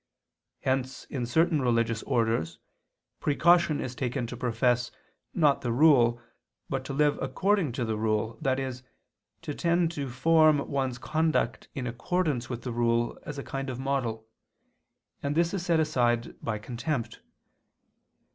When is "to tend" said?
9.43-9.91